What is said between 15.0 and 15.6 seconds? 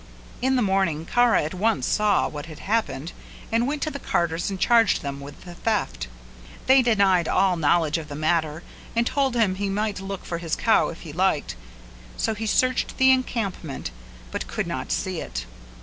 it.